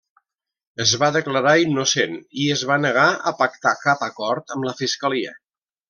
Es 0.85 0.93
va 1.03 1.09
declarar 1.17 1.51
innocent 1.65 2.17
i 2.45 2.49
es 2.55 2.65
va 2.71 2.79
negar 2.87 3.07
a 3.33 3.35
pactar 3.45 3.75
cap 3.87 4.05
acord 4.11 4.57
amb 4.57 4.71
la 4.71 4.75
fiscalia. 4.85 5.37